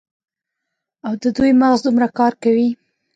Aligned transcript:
او 1.07 1.13
د 1.23 1.25
دوي 1.37 1.51
مغـز 1.61 1.79
دومـره 1.83 2.07
کـار 2.17 2.33
کـوي. 2.43 2.69